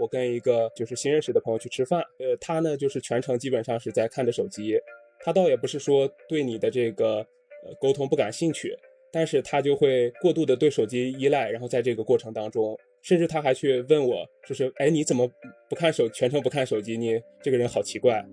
[0.00, 4.78] 我跟一个就是新认识的朋友去吃饭，呃，他呢就是全程基本上是在看着手机，
[5.20, 7.18] 他倒也不是说对你的这个
[7.64, 8.76] 呃沟通不感兴趣，
[9.12, 15.30] 但是他就会过度的对手机依赖，然后在这个过程当中，甚至他还去问我，就是哎你怎么
[15.68, 16.96] 不看手全程不看手机？
[16.96, 18.24] 你这个人好奇怪。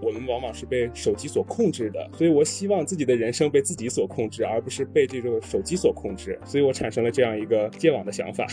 [0.00, 6.38] 我们往往是被手机所控制的，所以我希望自己的人生被自己所控制，而不是被这个手机所控制。
[6.44, 8.46] 所以我产生了这样一个戒网的想法。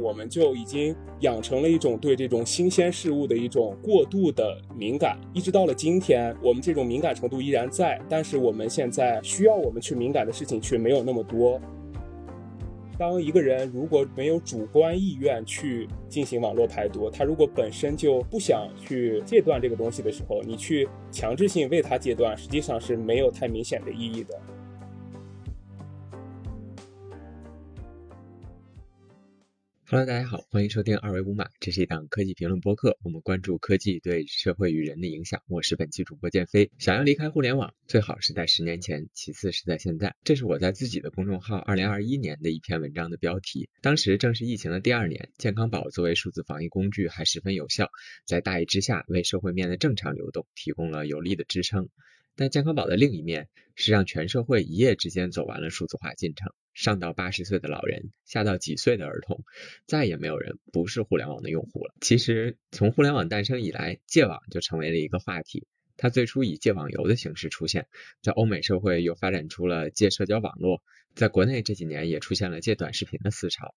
[0.00, 11.60] 我们就已经养成了一种对这种新鲜事物的一种过度的敏感，一直到了今天，我们这种敏感程度依然在，但是我们现在需要我们去敏感的事情却没有那么多。
[12.98, 24.38] 当一个人如果没有主观意愿去进行网络排毒，他如果本身就不想去戒断这个东西的时候，你去强制性为他戒断，实际上是没有太明显的意义的。
[29.92, 35.42] Hello，大家好，欢迎收听二维五码，这是一档科技评论播客，我们关注科技对社会与人的影响。
[35.48, 36.70] 我是本期主播建飞。
[36.78, 40.16] 想要离开互联网，最好是在十年前，其次是在现在。
[40.24, 43.68] 这是我在自己的公众号二零二一年的一篇文章的标题。
[43.82, 47.90] 当时正是疫情的第二年，健康宝作为数字防疫工具还十分有效，
[48.24, 51.90] 在大疫之下为社会面的正常流动提供了有力的支撑。
[52.34, 56.50] 但健康宝的另一面是让全社会一夜之间走完了数字化进程。
[56.74, 59.44] 上到八十岁的老人，下到几岁的儿童，
[59.86, 61.94] 再也没有人不是互联网的用户了。
[62.00, 65.66] 其实，从互联网诞生以来，戒网就成为了一个话题。
[65.98, 67.86] 它最初以戒网游的形式出现，
[68.22, 70.82] 在欧美社会又发展出了戒社交网络，
[71.14, 73.74] 在国内这几年也出现了戒短视频的思潮。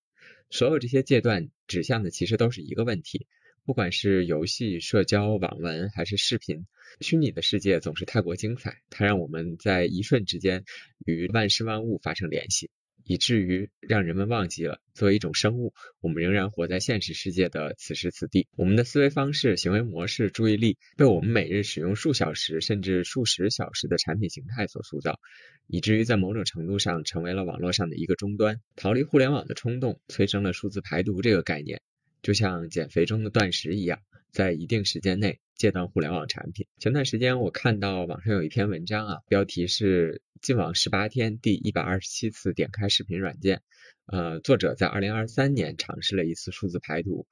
[0.49, 3.27] 所有这些戒断指向的其实都是一个问题：
[3.66, 6.66] 不管是游戏、社交、网文还是视频，
[7.01, 10.63] 虚拟的世界总是太过精彩，它让我们在一瞬之间
[11.05, 12.71] 与万事万物发生联系。
[13.08, 18.47] 以至于让人们忘记了，作为一种生物，我们仍然活在现实世界的此时此地。
[18.57, 25.19] 我们的思维方式、行为模式、注意力被我们每日使用数小时甚至数十小时的产品形态所塑造，
[25.68, 28.59] 以至于在某种程度上成为了网络上的一个终端。
[28.75, 31.81] 逃离互联网的冲动催生了数字排毒这个概念，
[32.25, 34.00] 就像减肥中的断食一样，
[34.31, 36.66] 在一定时间内戒断互联网产品。
[36.80, 40.24] 前段时间我看到网上有一篇文章啊，标题是。
[40.41, 43.62] 禁网十八天，第一百二十七次点开视频软件。
[44.06, 47.25] 呃，作者在二零二三年尝试了一次数字排毒。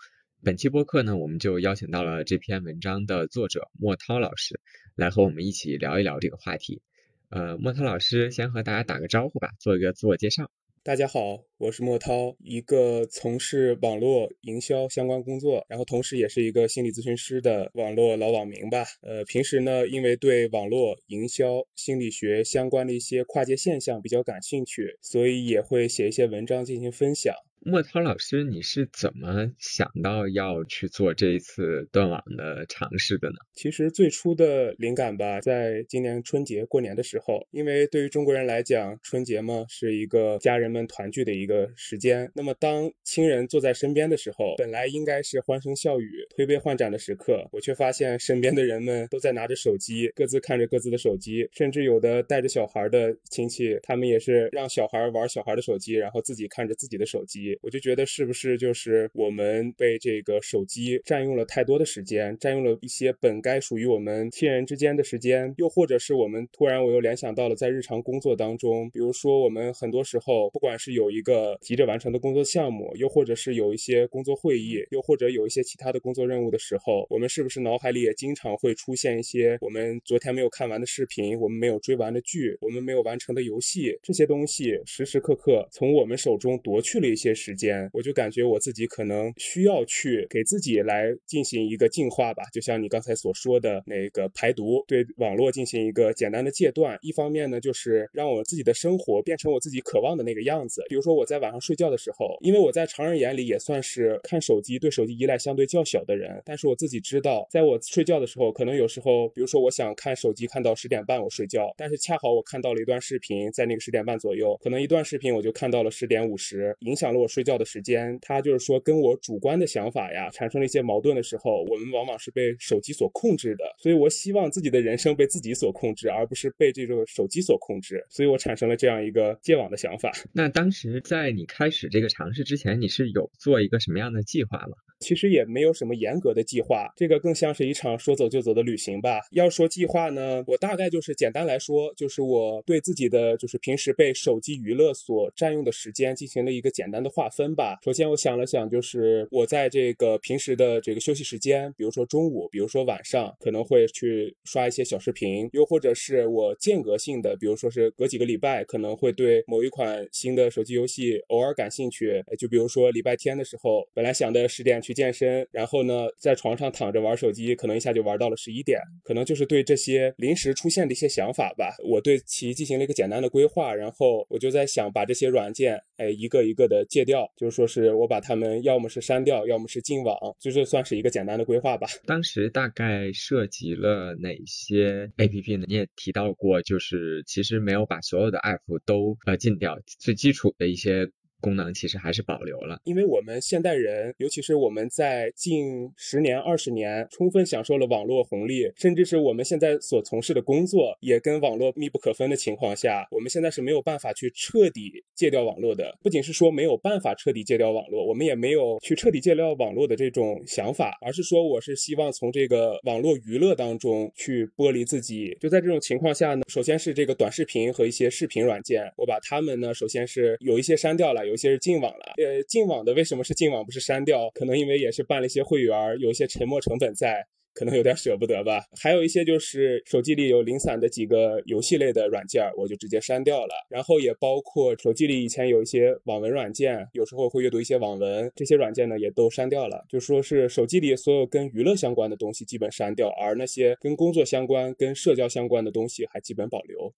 [0.43, 4.59] 本期播客呢，我们就邀请到了这篇文章的作者莫涛老师，
[4.95, 6.81] 来和我们一起聊一聊这个话题。
[7.29, 10.49] 呃，莫涛老师先和大家打个招呼吧，做一个自我介绍。
[10.85, 18.83] 大家好，我是莫涛，一个从事网络营销相关工作，然后同时也是一个心理咨询师的网络老网民吧。
[19.01, 27.33] 呃，平时呢，因为对网络营销、心理学相关的一些跨界现象比较感兴趣，所以也会写一些文章进行分享。
[27.65, 33.35] 莫涛老师，你是怎么想到要去做这一次断网的尝试的呢？
[33.53, 42.29] 其实最初的灵感吧，在今年春节过年的时候，因为对于中国人来讲，春节嘛是一个家人们团聚的一个时间。
[42.35, 57.52] 那么当亲人坐在身边的时候，本来应该是欢声笑语、推杯换盏的时刻，我却发现身边的人们都在拿着手机，各自看着各自的手机，甚至有的带着小孩的亲戚，他们也是让小孩玩小孩的手机，然后自己看着自己的手机。
[57.61, 87.33] 我就觉得是不是就是我们被这个手机占用了太多的时间，占用了一些本该属于我们亲人之间的时间，又或者是我们突然我又联想到了在日常工作当中，比如说我们很多时候不管是有一个急着完成的工作项目，又或者是有一些工作会议，又或者有一些其他的工作任务的时候，我们是不是脑海里也经常会出现一些我们昨天没有看完的视频，我们没有追完的剧，我们没有完成的游戏，这些东西时时刻刻从我们手中夺去了一些。
[87.43, 96.97] 时间，我就感觉我自己可能需要去给自己来进行一个净化吧，就像你刚才所说的那个排毒，对网络进行一个简单的戒断。
[97.01, 100.81] 一方面呢，就是让我自己的生活变成我自己渴望的那个样子。
[100.87, 117.27] 比如说我在晚上睡觉的时候，因为我在常人眼里也算是看手机、对手机依赖相对较小的人，但是我自己知道，在我睡觉的时候，可能有时候，比如说我想看手机看到十点半我睡觉，但是恰好我看到了一段视频，在那个十点半左右，可能一段视频我就看到了十点五十，影响了我。
[117.33, 123.63] 睡觉的时间，他就是说跟我主观的想法呀产生了一些矛盾的时候，我们往往是被手机所控制的。
[123.79, 128.05] 所以我希望自己的人生被自己所控制，而不是被这个手机所控制。
[128.07, 130.11] 所以我产生了这样一个戒网的想法。
[130.31, 134.77] 那当时在你开始这个尝试之前，你是有做一个什么样的计划吗？
[134.99, 139.19] 其实也没有什么严格的计划，这个更像是一场说走就走的旅行吧。
[139.31, 147.22] 要说计划呢，我大概就是简单来说，就是我对自己的就是平时被手机娱乐所占用的时间进行了一个简单的划。
[147.23, 147.79] 划分吧。
[147.81, 162.21] 首先我想了想，就是我在这个平时的这个休息时间，比如说中午，比如说晚上，可能会去刷一些小视频，又或者是我间隔性的，比如说是隔几个礼拜，可能会对某一款新的手机游戏偶尔感兴趣。
[162.37, 181.87] 就比如说礼拜天的时候，本来想的十点去健身，然后呢在床上躺着玩手机，可能一下就玩到了十一点，可能就是对这些临时出现的一些想法吧，我对其进行了一个简单的规划，然后我就在想把这些软件，哎，一个一个的戒掉，就是说是我把他们要么是删掉，要么是禁网，就是算是一个简单的规划吧。
[182.05, 185.65] 当时大概涉及了哪些 APP 呢？
[185.67, 191.09] 你也提到过，就是其实没有把所有的 App 都呃禁掉，最基础的一些。
[191.43, 205.93] 功能其实还是保留了，因为我们现代人，尤其是我们在近十年、二十年充分享受了网络红利，甚至是我们现在所从事的工作也跟网络密不可分的情况下，我们现在是没有办法去彻底戒掉网络的。
[206.01, 215.37] 不仅是说没有办法彻底戒掉网络，我们也没有去彻底戒掉网络的这种想法，而是说我是希望从这个网络娱乐当中去剥离自己。
[215.41, 221.27] 就在这种情况下呢，首先是这个短视频和一些视频软件，我把它们呢，首先是有一些删掉了。
[221.32, 224.29] 有有些是禁网了，呃，禁网的为什么是禁网不是删掉？
[224.35, 227.25] 可能因为也是办了一些会员，有一些沉没成本在，
[227.55, 228.63] 可能有点舍不得吧。
[228.79, 233.53] 还有一些就是手机里有零散的几个游戏类的软件，我就直接删掉了。
[233.67, 239.83] 然后也包括手机里以前有一些网文软件，有时候会阅读一些网文，这些软件呢也都删掉了。
[239.89, 246.93] 就说是手机里所有跟娱乐相关的东西基本删掉，而那些跟工作相关、跟社交相关的东西还基本保留。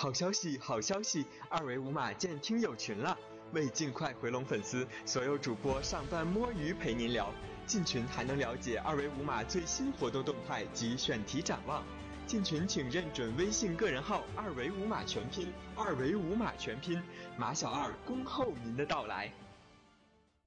[0.00, 1.26] 好消息，好消息！
[1.48, 3.18] 二维码建听友群了。
[3.52, 7.34] 为尽快回笼粉丝，所有主播上班摸鱼陪您聊。
[7.66, 11.84] 进群还能了解二维码最新活动动态及选题展望。
[12.28, 17.02] 进群请认准微信个人号“二维码全拼”，二维码全拼，
[17.36, 19.32] 马小二恭候您的到来。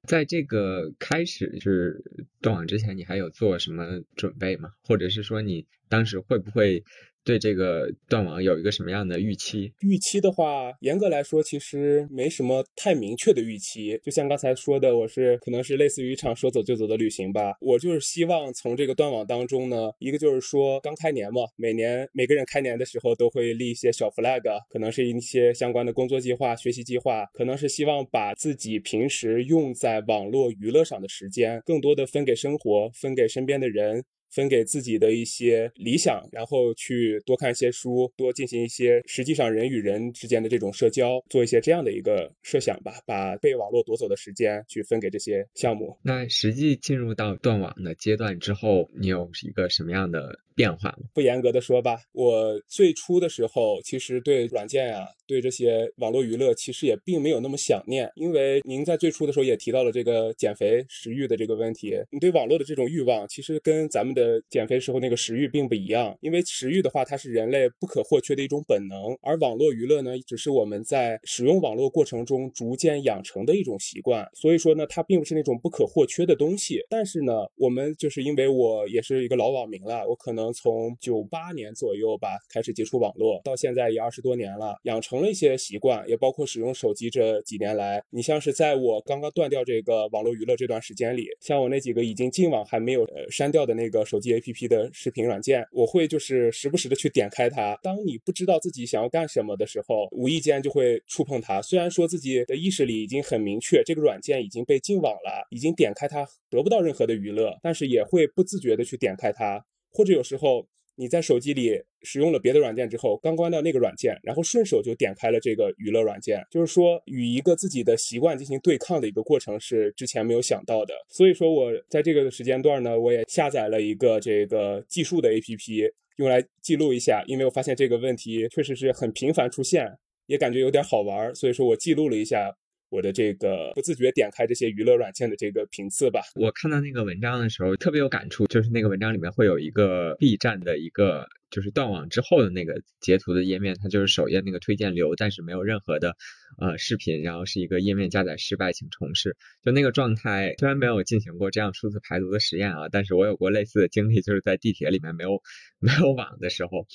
[0.08, 4.70] 在这个开始就是断网之前，你还有做什么准备吗？
[4.82, 6.82] 或者是说你当时会不会？
[7.24, 9.72] 对这个断网有一个什么样的预期？
[9.80, 14.00] 预期的话，严格来说，其实没什么太明确的预期。
[14.02, 17.54] 就像刚才说的，我是可能是类似于一场说走就走的旅行吧。
[17.60, 34.04] 我就是希望从这个断网当中呢，一个就是说刚开年嘛，每年每个人开年的时候都会立一些小 flag，可能是一些相关的工作计划、学习计划，可能是希望把自己平时用在网络娱乐上的时间，更多的分给生活，分给身边的人。
[34.32, 42.94] 分给自己的一些理想，然后去多看一些书，多进行一些实际上人与人之间的这种社交，做一些这样的一个设想吧。
[43.06, 45.96] 把被网络夺走的时间去分给这些项目。
[46.02, 50.40] 那实际进入到断网的阶段之后，你有一个什么样的？
[50.54, 61.96] 变化不严格的说吧，我最初的时候其实对软件呀，对这些网络娱乐其实也并没有那么想念，因为您在最初的时候也提到了这个减肥食欲的这个问题。
[62.10, 74.28] 你对网络的这种欲望，其实跟咱们的呃减肥时候那个食欲并不一样，因为食欲的话，它是人类不可或缺的一种本能，而网络娱乐呢，只是我们在使用网络过程中逐渐养成的一种习惯。
[74.34, 76.80] 所以说呢，它并不是那种不可或缺的东西。
[76.88, 80.52] 但是呢，我们就是因为我也是一个老网民了，我可能。
[80.52, 88.02] 从九八年左右吧开始接触网络，到现在也二十多年了，养成了一些习惯，也包括使用手机这几年来。
[88.10, 97.78] 你像是在我刚刚断掉这个网络娱乐这段时间里，像我那几个已经进网还没有呃删掉的那个手机 APP 的视频软件，我会就是时不时的去点开它。
[97.82, 101.62] 当你不知道自己想要干什么的时候，无意间就会触碰它。
[101.62, 109.64] 虽然说自己的意识里已经很明确，这个软件已经被禁网了，已经点开它得不到任何的娱乐，但是也会不自觉的去点开它。
[109.90, 120.94] 或者有时候你在手机里使用了别的软件之后，刚关掉那个软件，然后顺手就点开了这个娱乐软件，就是说与一个自己的习惯进行对抗的一个过程是之前没有想到的。
[121.08, 129.90] 所以说我在这个时间段呢，我也下载了一个这个计数的 APP，用来记录一下，因为我发现这个问题确实是很频繁出现，
[130.26, 132.56] 也感觉有点好玩，所以说我记录了一下。
[132.92, 136.20] 我的这个不自觉点开这些娱乐软件的这个频次吧。
[136.34, 146.16] 我看到那个文章的时候特别有感触，就是那个文章里面会有一个 B 站的一个就是断网之后的那个截图的页面，它就是首页那个推荐流，但是没有任何的
[146.58, 149.38] 呃视频，然后是一个页面加载失败，请重试。
[149.64, 155.40] 就那个状态，虽然没有进行过这样数字排毒的实验啊，但是我有过类似的经历，就是在地铁里面没有
[155.80, 156.86] 没有网的时候。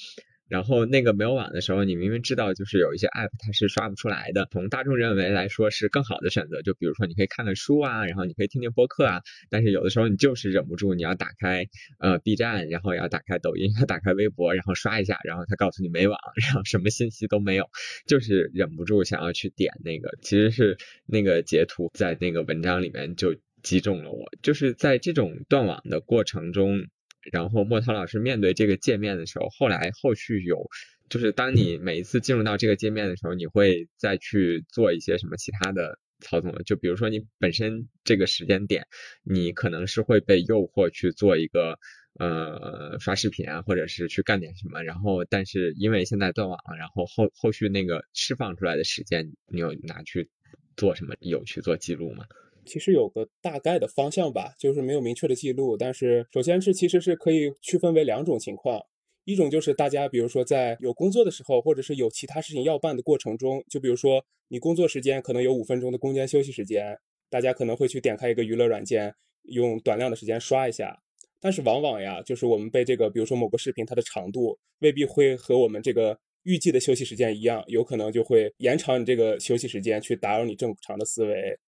[0.49, 6.61] 然后那个没有网的时候，你明明知道就是有一些 app 它是刷不出来的，从大众认为来说是更好的选择。
[6.61, 11.67] 就比如说你可以看看书啊，然后你可以听听播客啊，但是有的时候你就是忍不住，你要打开
[11.99, 17.69] 呃 B 站，然后要打开抖音，要打开微博，然后刷一下，然后它告诉你没网，然后什么信息都没有，
[18.05, 26.87] 就是忍不住想要去点那个，其实是那个截图在那个文章里面就击中了我，就是在这种断网的过程中。
[27.31, 30.67] 然后莫涛老师面对这个界面的时候，后来后续有，
[31.09, 36.59] 就是当你每一次进入到这个界面的时候，你会再去做一些什么其他的操作吗？
[36.65, 38.87] 就比如说你本身这个时间点，
[39.23, 41.77] 你可能是会被诱惑去做一个
[42.19, 50.29] 呃刷视频啊，或者是去干点什么，然后但是因为现在断网了，然后后后续那个释放出来的时间，你有拿去
[50.75, 51.15] 做什么？
[51.19, 52.25] 有去做记录吗？
[52.67, 55.75] 其实有个大概的方向吧，就是没有明确的记录。
[55.75, 58.79] 但是首先是其实是可以区分为两种情况，
[59.25, 66.97] 一种就是大家比如说在有工作的时候，或者是有其他事情要办的过程中，就比如说你工作时间可能有五分钟的空间休息时间，
[67.29, 70.97] 大家可能会去点开一个娱乐软件，用短量的时间刷一下。
[71.39, 81.59] 但是往往呀，就是我们被这个比如说某个视频它的长度未必会和我们这个预计的休息时间一样，有可能就会延长你这个休息时间，去打扰你正常的思维。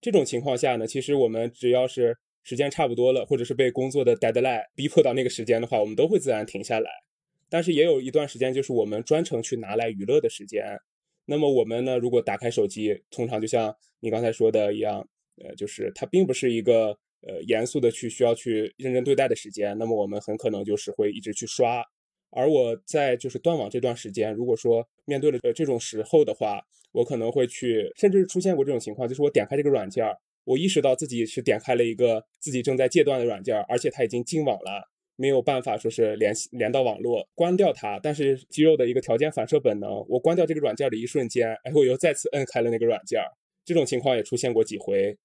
[0.00, 6.90] 这种情况下呢，其实我们只要是时间差不多了，或者是被工作的 deadline 逼迫到那个时间的话，我们都会自然停下来。
[7.48, 10.78] 但是也有一段时间，就是我们专程去拿来娱乐的时间。
[11.24, 15.06] 那么我们呢，如果打开手机，通常就像你刚才说的一样，
[15.42, 19.76] 呃，就是它并不是一个呃严肃的去需要去认真对待的时间。
[19.78, 21.84] 那么我们很可能就是会一直去刷。
[22.30, 30.04] 而我在就是断网这段时间，如果说面对了这种时候的话，我可能会去，甚至出现过这种情况，就是我点开这个软件，
[30.44, 37.98] 我意识到自己是点开了一个自己正在戒断的软件，而且它已经禁网了，没有办法说是联系连到网络，关掉它。
[38.02, 43.20] 但是肌肉的一个条件反射本能，我关掉这个软件的一瞬间，哎，我又再次摁开了那个软件。
[43.64, 45.16] 这种情况也出现过几回。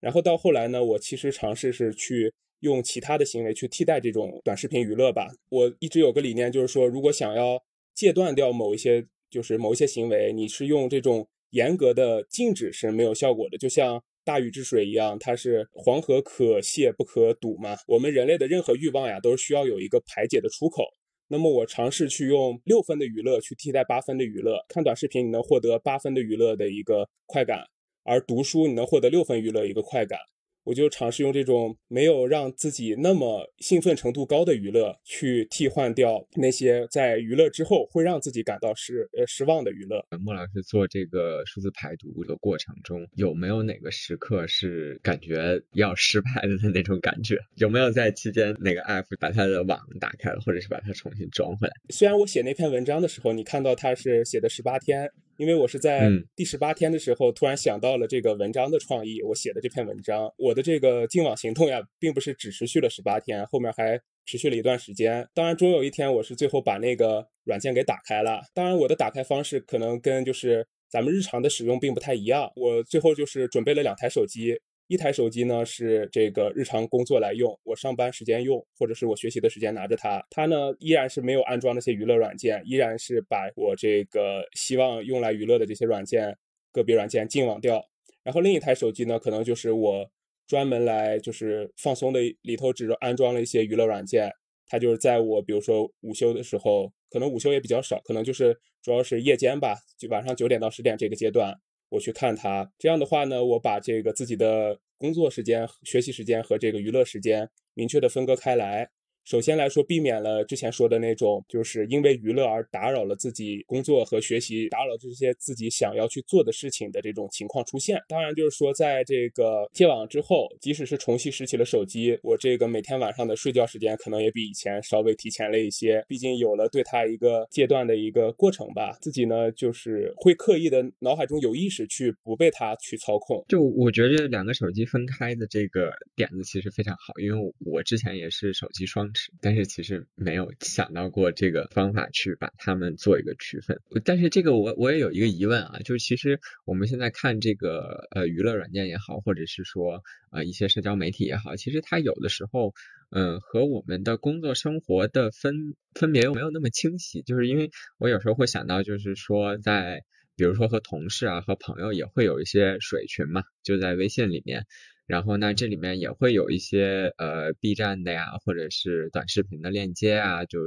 [0.00, 2.32] 然后到后来呢，我其实尝试是去。
[2.64, 5.30] 用其他的行为去替代这种短视频娱乐吧。
[5.50, 7.62] 我一直有个理念，就是说，如果想要
[7.94, 13.58] 戒断掉某一些，就是某一些行为，你是用这种严格的禁止是没有效果的。
[13.58, 17.76] 就像大禹治水一样，它是黄河可泄不可堵嘛。
[17.86, 20.84] 我们人类的任何欲望呀，都是需要有一个排解的出口。
[21.28, 24.64] 那么我尝试去用六分的娱乐去替代八分的娱乐。
[24.68, 27.64] 看短视频，你能获得八分的娱乐的一个快感，
[28.04, 30.18] 而读书你能获得六分娱乐一个快感。
[30.64, 40.04] 我就尝试用这种没有让自己那么兴奋程度高的娱乐，去替换掉那些在娱乐之后会让自己感到失呃失望的娱乐。
[40.20, 47.38] 莫老师做这个数字排毒的过程中，有没有哪个时刻是感觉要失败的那种感觉？
[47.56, 51.74] 有没有在期间哪个 app 把它的网打开了，或者是把它重新装回来？
[51.90, 55.10] 虽然我写那篇文章的时候，你看到它是写的十八天。
[55.36, 60.32] 因为我是在第十八天的时候突然想到了这个文章的创意，我写的这篇文章。
[60.36, 65.28] 我的这个净网行动呀，并不是只持续了十八天，后面还持续了一段时间。
[65.34, 68.40] 当然，终有一天我是最后把那个软件给打开了。
[68.54, 72.52] 当然，我的打开方式可能跟就是咱们日常的使用并不太一样。
[72.56, 74.60] 我最后就是准备了两台手机。
[74.86, 80.22] 一台手机呢是这个日常工作来用，我上班时间用，或者是我学习的时间拿着它。
[80.30, 86.36] 它呢依然是没有安装那些娱乐软件，依然是把我这个希望用来娱乐的这些软件
[86.70, 87.82] 个别软件禁网掉。
[88.22, 90.10] 然后另一台手机呢，可能就是我
[90.46, 94.32] 专门来就是放松的，里头只安装了一些娱乐软件。
[94.66, 101.54] 它就是在我比如说午休的时候，可能午休也比较少，可能就是主要是夜间吧，就晚上九点到十点这个阶段。
[101.94, 108.90] 我去看它，这样的话呢，我把这个自己的工作时间、学习时间和这个娱乐时间明确的分割开来。
[109.24, 117.98] 首先来说，避免了之前说的那种，就是因为娱乐而打扰了自己工作和学习，打扰这些自己想要去做的事情的这种情况出现。
[118.06, 126.04] 当然，就是说，在这个戒网之后，即使是重新拾起了手机，我这个每天晚上的睡觉时间可能也比以前稍微提前了一些。
[126.06, 133.42] 毕竟有了对它一个戒断的一个过程吧，自己呢就是会刻意的脑海中有意识去不被它去操控。
[133.48, 139.10] 就我觉得两个手机分开的这个点子其实非常好，因为我之前也是手机双。
[139.40, 143.80] 但是其实没有想到过这个方法去把它们做一个区分。
[144.04, 152.74] 但是这个我我也有一个疑问啊，就是其实我们现在看这个呃娱乐软件也好，或者是说呃一些社交媒体也好，其实它有的时候
[153.10, 157.22] 嗯和我们的工作生活的分分别又没有那么清晰。
[157.22, 160.02] 就是因为我有时候会想到，就是说在
[160.36, 164.66] 比如说和同事啊和朋友也会有一些水群嘛，就在微信里面。
[165.06, 170.58] 然后呢，这里面也会有一些呃 B 站的呀，或者是短视频的链接啊，就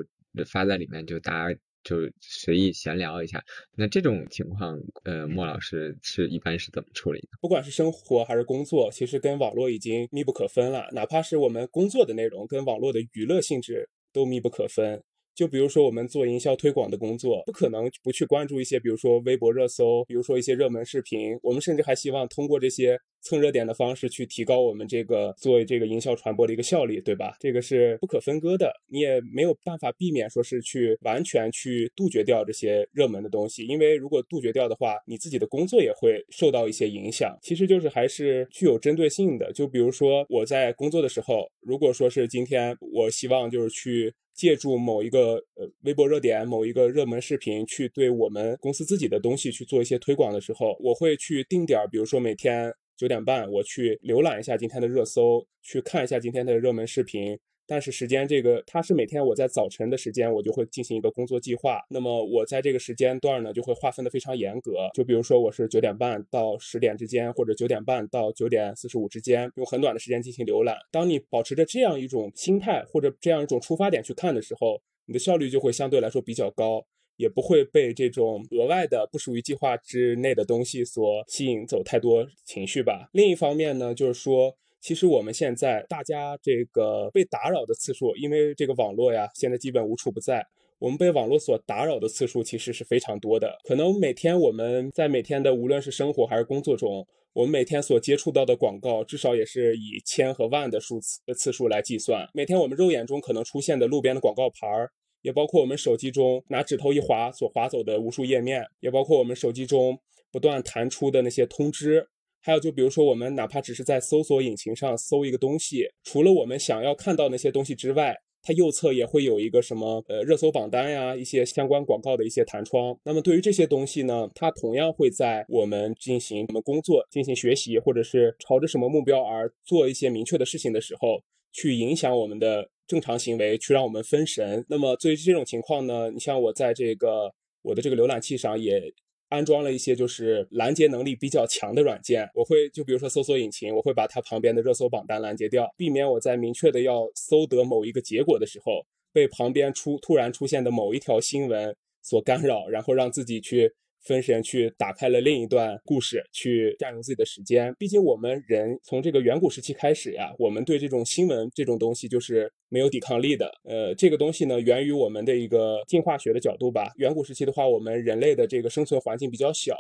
[0.46, 3.44] 发在里面，就大家就随意闲聊一下。
[3.76, 7.30] 那这种情况，呃，莫老师是一般是怎么处理的？
[7.42, 10.88] 不管是生活还是工作，其实跟网络已经密不可分了。
[10.92, 15.02] 哪怕是我们工作的内容，跟网络的娱乐性质都密不可分。
[15.34, 21.38] 就比如说我们做营销推广的工作，不可能不去关注一些，比如说微博热搜，比如说一些热门视频。
[21.44, 27.36] 我们甚至还希望通过这些蹭热点的方式去提高我们这个做这个营销传播的一个效率，对吧？
[27.42, 37.38] 这个是不可分割的，你也没有办法避免说是去完全去杜绝掉这些热门的东西，因为如果杜绝掉的话，你自己的工作也会受到一些影响。
[37.42, 39.52] 其实就是还是具有针对性的。
[39.52, 44.14] 就比如说我在工作的时候，如果说是今天我希望就是去。
[44.38, 57.38] 借助某一个呃微博热点、某一个热门视频，去对我们公司自己的东西去做一些推广的时候，我会去定点，比如说每天九点半，我去浏览一下今天的热搜，去看一下今天的热门视频。
[57.70, 61.82] 但是时间这个，它是每天我在早晨的时间，我就会进行一个工作计划。
[61.90, 64.90] 那么我在这个时间段呢，就会划分的非常严格。
[64.94, 70.78] 就比如说我是九点半到十点之间，或者九点半到九点四十五之间，用很短的时间进行浏览。
[70.90, 76.86] 当你保持着这样一种心态或者这样一种出发点去看的时候，你的效率就会相对来说比较高，
[77.18, 83.10] 也不会被这种额外的不属于计划之内的东西所吸引走太多情绪吧。
[83.12, 84.56] 另一方面呢，就是说。
[84.80, 90.46] 其实我们现在大家这个被打扰的次数，因为这个网络呀，现在基本无处不在。
[90.78, 93.58] 我们被网络所打扰的次数其实是非常多的。
[93.64, 102.30] 可能每天我们在每天的无论是生活还是工作中，我们每天所接触到的广告，至少也是以千和万的数次的次数来计算。
[102.34, 104.92] 每天我们肉眼中可能出现的路边的广告牌儿，
[105.28, 110.00] 也包括我们手机中拿指头一划所划走的无数页面，也包括我们手机中
[110.32, 112.08] 不断弹出的那些通知。
[112.40, 122.98] 还有，就比如说，我们哪怕只是在搜索引擎上搜一个东西，除了我们想要看到那些东西之外，它右侧也会有一个什么呃热搜榜单呀，一些相关广告的一些弹窗。
[123.04, 134.66] 那么对于这些东西呢，它同样会在我们进行我们工作、进行学习，或者是朝着什么目标而做一些明确的事情的时候，去影响我们的正常行为，去让我们分神。
[134.70, 138.94] 那么对于这种情况呢，你像我在这个我的这个浏览器上也。
[139.30, 153.70] 安装了一些就是拦截能力比较强的软件，我会就比如说搜索引擎，我会把它旁边的热搜榜单拦截掉，避免我在明确的要搜得某一个结果的时候，被旁边出突然出现的某一条新闻所干扰，然后让自己去。
[154.08, 157.76] 分神去打开了另一段故事，去占用自己的时间。
[157.78, 163.52] 毕竟我们人从这个远古时期开始呀，我们对这种新闻这种东西就是没有抵抗力的。
[163.66, 166.94] 呃，这个东西呢，源于我们的一个进化学的角度吧。
[166.96, 169.76] 远古时期的话，我们人类的这个生存环境比较小，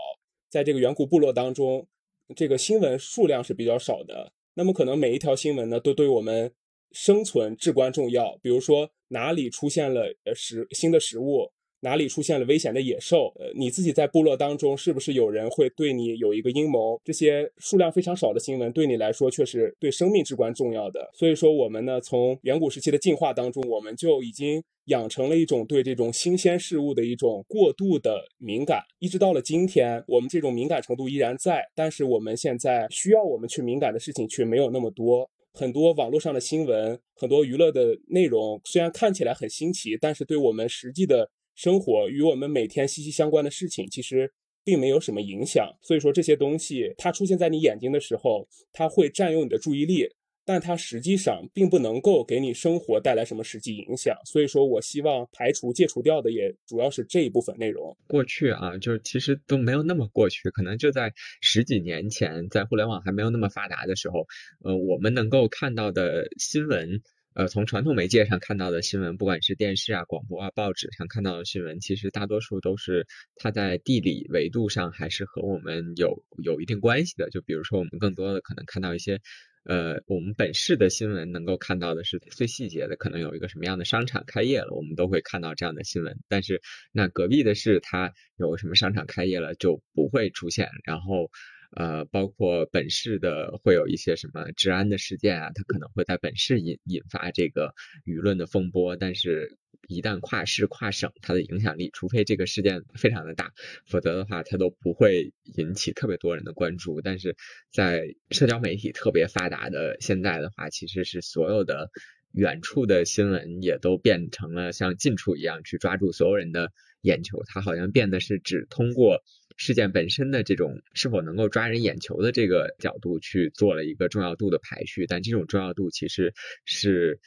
[0.49, 1.87] 在这个远古部落当中，
[2.35, 4.33] 这个新闻数量是比较少的。
[4.55, 6.51] 那么可能每一条新闻呢，都对我们
[6.91, 8.37] 生存至关重要。
[8.41, 11.51] 比如说哪里出现了呃食新的食物。
[11.87, 13.31] 哪里出现了危险的野兽？
[13.39, 16.99] 呃，你自己在部落当中是不是有人会对你有一个阴谋？
[17.01, 21.09] 这些数量非常少的新闻对你来说却是对生命至关重要的。
[21.13, 35.29] 所以说，我们呢，从远古时期的进化当中，我们就已经养成了一种对这种新鲜事物的一种过度的敏感，一直到了今天，我们这种敏感程度依然在，但是我们现在需要我们去敏感的事情却没有那么多。
[35.53, 41.29] 很多网络上的新闻，很多娱乐的内容，虽然看起来很新奇，但是对我们实际的。
[41.57, 44.31] 生活与我们每天息息相关的事情，其实
[44.63, 45.67] 并没有什么影响。
[45.81, 50.07] 所以说这些东西它出现在你眼睛的时候，它会占用你的注意力，
[50.45, 54.15] 但它实际上并不能够给你生活带来什么实际影响。
[54.23, 57.97] 所以说我希望排除、戒除掉的也主要是这一部分内容。
[58.07, 64.27] 过去啊，就是其实都没有那么过去，可能就在十几年前，在互联网还没有那么发达的时候，
[64.63, 67.01] 呃，我们能够看到的新闻。
[67.37, 77.29] 呃，从传统媒介上看到的新闻，不管是电视啊、广播啊、报纸上看到的新闻，其实大多数都是它在地理维度上还是和我们有有一定关系的。
[77.29, 79.21] 就比如说，我们更多的可能看到一些，
[79.65, 86.17] 呃，我们本市的新闻能够看到的是最细节的，可能有一个什么样的商场开业了，我们都会看到这样的新闻。
[86.27, 86.59] 但是，
[86.91, 90.69] 那隔壁的市它有什么商场开业了就不会出现。
[90.83, 91.29] 然后。
[91.75, 97.73] 呃，包括本市的会有一些什么治安的事件啊，它可能会在本市引引发这个
[98.05, 103.51] 舆论的风波，但是，一旦跨市跨省，它的影响力，除非这个事件非常的大，
[103.85, 107.01] 否则的话，它都不会引起特别多人的关注。
[107.01, 107.35] 但是
[107.71, 111.89] 在社交媒体特别发达的现在的话，其实是所有的
[112.31, 119.21] 远处的新闻也都变成了像近处一样去抓住所有人的眼球，它好像变得是只通过。
[119.57, 127.19] 事件本身的这种是否能够抓人眼球的这个角度去做了一个重要度的排序，但这种重要度其实是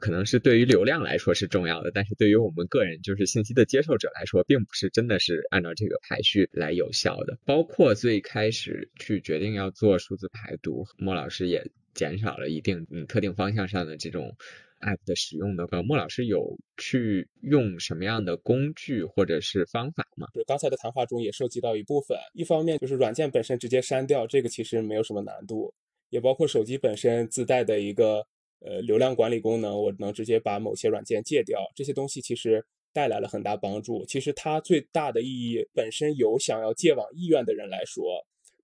[0.00, 7.38] 可能是对于流量来说是重要的，但是对于我们个人就是信息的接受者来说，并不是真的是按照这个排序来有效的。
[7.46, 14.36] 包括最开始去决定要做数字排毒，莫老师也减少了一定嗯特定方向上的这种
[14.80, 15.66] app 的使用的。
[15.70, 20.26] 呃，莫老师有去用什么样的工具或者是方法吗？
[20.34, 25.72] 就是刚才的谈话中也涉及到一部分，一方面就是软件本身直接删掉，这个其实没有什么难度，
[26.10, 28.26] 也包括手机本身自带的一个。
[28.60, 34.02] 呃，流量管理功能，我能直接把某些软件戒掉，这些东西其实带来了很大帮助。
[34.06, 38.02] 其实它最大的意义，本身有想要戒网意愿的人来说，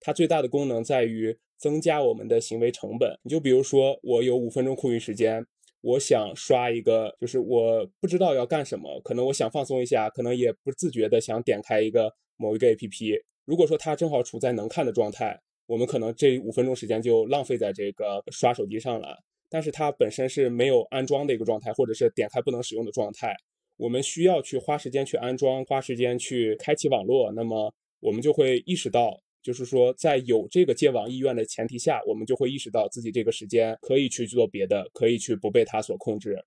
[0.00, 3.14] 它最大的功能在于增加我们的行为成本。
[3.22, 5.46] 你就比如说，我有五分钟空余时间，
[5.82, 13.20] 我想刷一个，就是我不知道要干什么，可能我想放松一下，可能也不自觉的想点开一个某一个 APP。
[13.44, 19.16] 如果说它正好处在能看的状态，我们可能这五分钟时间就浪费在这个刷手机上了。
[19.50, 23.34] 但是它本身是没有安装的一个状态，或者是点开不能使用的状态，
[23.76, 36.44] 我们需要去花时间去安装，花时间去开启网络，那么我们就会意识到，就是说在有这个戒网意愿的前提下，我们就会意识到自己这个时间可以去做别的，可以去不被它所控制，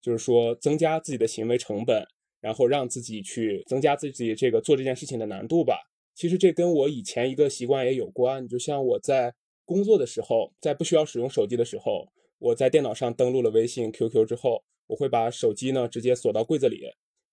[0.00, 2.06] 就是说增加自己的行为成本，
[2.40, 5.78] 然后让自己去增加自己这个做这件事情的难度吧。
[6.14, 9.34] 其实这跟我以前一个习惯也有关，就像我在
[9.64, 12.08] 工作的时候，在不需要使用手机的时候。
[12.40, 16.82] 我在电脑上登录了微信、QQ 之后，我会把手机呢直接锁到柜子里。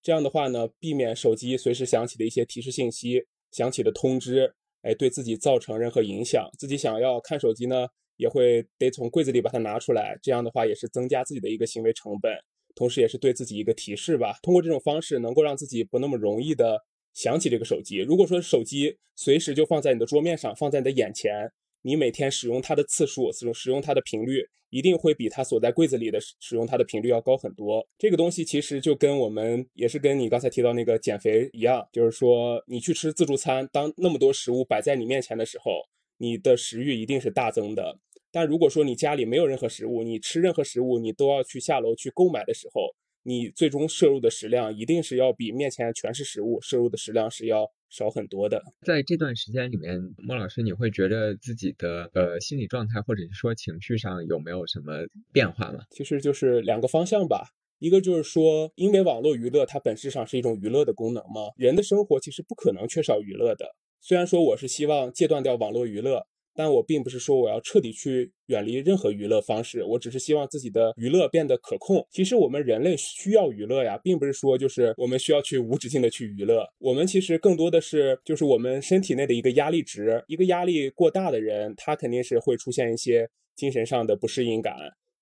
[0.02, 4.52] 这样的话呢，避免手机随时响起的一些提示信息、响起的通知，
[4.86, 6.48] 哎，对自己造成任何影响。
[6.56, 10.16] 自己想要看手机呢，也会得从柜子里把它拿出来。
[10.22, 12.32] 这样的话，也是增加自己的一个行为成本，
[12.76, 14.38] 同时也是对自己一个提示吧。
[14.44, 16.80] 通过这种方式，能够让自己不那么容易的
[17.12, 17.96] 想起这个手机。
[17.98, 21.50] 如果说手机随时就放在你的桌面上，放在你的眼前。
[21.86, 27.86] 你每天使用它的次数，使用使用它的频率，一定会比它锁在柜子里的使用它的频率要高很多。
[27.96, 35.70] 这个东西其实就跟我们也是跟你刚才提到那个减肥一样，就是说你去吃自助餐，当那么多食物摆在你面前的时候，
[36.18, 37.96] 你的食欲一定是大增的。
[38.32, 42.92] 但如果说你家里没有任何食物，你吃任何食物你都要去下楼去购买的时候，
[43.26, 47.70] 你最终摄入的食量一定是要比面前全是食物摄入的食量是要。
[47.88, 55.84] 少很多的，在这段时间里面，莫老师，你会觉得自己的呃心理状态或者是说情绪上有没有什么变化吗？
[55.92, 63.76] 其实就是两个方向吧，一个就是说，因为网络娱乐它本质上是一种娱乐的功能嘛，人的生活其实不可能缺少娱乐的。
[64.00, 66.26] 虽然说我是希望戒断掉网络娱乐。
[66.56, 72.06] 但我并不是说我要彻底去远离任何娱乐方式，我只是希望自己的娱乐变得可控。
[72.10, 76.66] 其实我们人类需要娱乐呀，并不是说就是我们需要去无止境的去娱乐。
[76.78, 84.74] 我们其实更多的是就是我们身体内的一个压力值，一个压力过大的人，他肯定是会出现一些精神上的不适应感，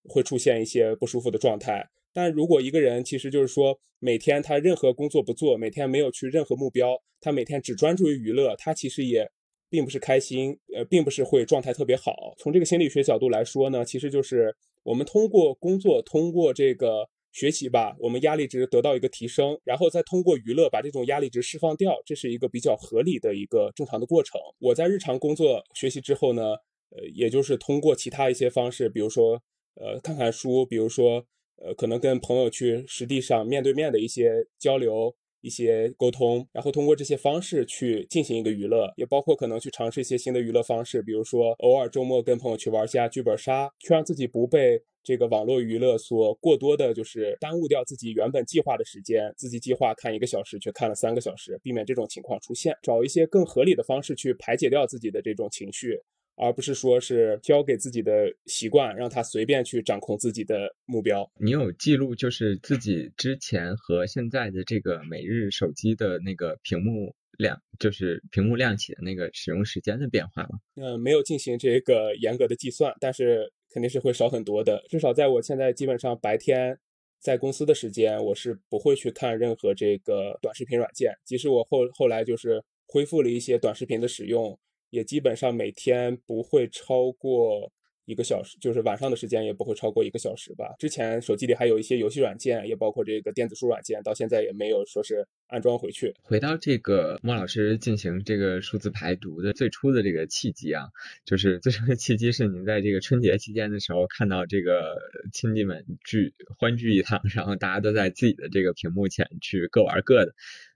[0.08, 1.84] 会出现一些不舒服的状态。
[2.12, 9.28] 但如果一个人其实就是说每天他任何工作不做，每天没有去任何目标，他每天只专注于娱乐，他其实也。
[9.74, 12.32] 并不是开心，呃，并不是会状态特别好。
[12.38, 24.40] 从这个心理学角度来说呢，其实就是我们通过工作，通过这个学习吧，我们压力值得到一个提升，然后再通过娱乐把这种压力值释放掉，这是一个比较合理的一个正常的过程。
[24.60, 26.52] 我在日常工作学习之后呢，
[26.90, 29.42] 呃，也就是通过其他一些方式，比如说
[29.74, 35.16] 呃看看书，比如说呃可能跟朋友去实地上面对面的一些交流。
[35.44, 49.30] 一些沟通，然后通过这些方式去进行一个娱乐，也包括可能去尝试一些新的娱乐方式，比如说偶尔周末跟朋友去玩一下剧本杀，去让自己不被这个网络娱乐所过多的，就是耽误掉自己原本计划的时间。
[49.36, 56.00] 自己计划看一个小时，却看了三个小时，避免这种情况出现，找一些更合理的方式去排解掉自己的这种情绪。
[56.36, 61.30] 而不是说是交给自己的习惯，让他随便去掌控自己的目标。
[61.38, 70.58] 你有记录就是自己之前和现在的这个每日手机的那个屏幕亮，就是屏幕亮起的那个使用时间的变化吗？
[70.76, 74.84] 嗯，没有进行这个严格的计算，但是肯定是会少很多的。
[74.88, 76.78] 至少在我现在基本上白天
[77.20, 81.12] 在公司的时间，我是不会去看任何这个短视频软件。
[81.24, 84.58] 即使我后后来就是恢复了一些短视频的使用。
[84.94, 87.72] 也基本上每天不会超过
[88.06, 90.72] 一个小时，就是晚上的时间也不会超过一个小时吧。
[90.78, 96.14] 之前手机里还有一些游戏软件，也包括这个电子书软件，到现在也没有说是安装回去。
[96.22, 100.90] 回到这个莫老师进行这个数字排毒的最初的这个契机啊，
[101.24, 104.98] 就是最初的契机是您在这个春节期间的时候看到这个
[105.32, 110.34] 亲戚们聚欢聚一堂，然后大家都在自己的这个屏幕前去各玩各的。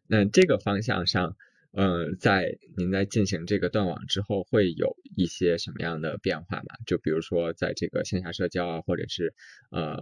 [0.09, 1.37] 那这个方向上。
[1.81, 6.75] 嗯，在您在进行这个断网之后，会有一些什么样的变化吗？
[6.85, 9.33] 就比如说在这个线下社交啊，或者是
[9.71, 10.01] 呃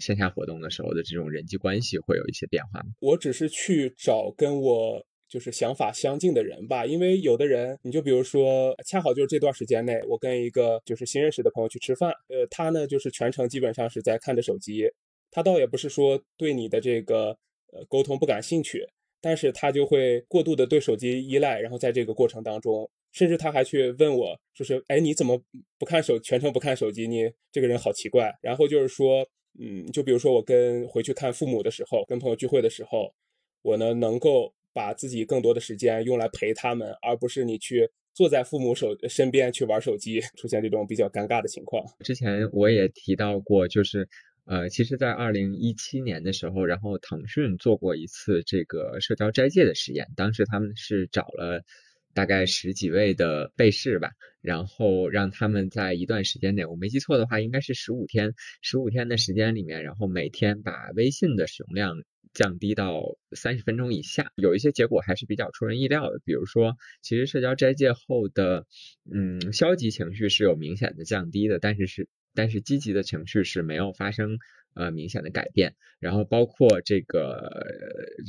[0.00, 2.86] 线下活动的时候的这种人际关系，会有一些变化吗？
[2.98, 14.90] 我只是去找跟我就是想法相近的人吧，因为有的人，你就比如说，恰好就是这段时间内，我跟一个就是新认识的朋友去吃饭，呃，他呢就是全程基本上是在看着手机，
[15.30, 17.28] 他倒也不是说对你的这个
[17.72, 18.84] 呃沟通不感兴趣。
[19.20, 25.42] 但是他就会过度的对手机依赖，然后在这个过程当中，甚至他还去问我，就是哎，你怎么
[25.78, 27.08] 不看手，全程不看手机？
[27.08, 28.32] 你这个人好奇怪。
[28.42, 29.26] 然后就是说，
[29.58, 33.12] 嗯，就比如说我跟回去看父母的时候，跟朋友聚会的时候，
[33.62, 41.84] 我呢能够把自己更多的时间用来陪他们，而不是你去坐在父母手身边去玩手机，出现这种比较尴尬的情况。
[42.04, 44.08] 之前我也提到过，就是。
[44.46, 51.64] 呃，其实，在二零一七年的时候，然后腾讯做过一次这个社交斋戒的实验，当时他们是找了
[52.14, 68.64] 大概十几位的被试吧，然后让他们在一段时间内，我没记错的话，应该是十五天，十五天的时间里面，然后每天把微信的使用量降低到三十分钟以下，有一些结果还是比较出人意料的，比如说，其实社交斋戒后的，
[69.12, 72.06] 嗯，消极情绪是有明显的降低的，但是是。
[72.36, 74.38] 但是积极的情绪是没有发生
[74.76, 77.50] 呃明显的改变，然后包括这个